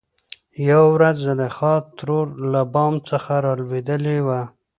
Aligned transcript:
يوه 0.69 0.87
ورځ 0.95 1.15
زليخا 1.27 1.73
ترور 1.97 2.27
له 2.53 2.61
بام 2.73 2.93
څخه 3.09 3.31
رالوېدلې 3.45 4.17
وه. 4.27 4.41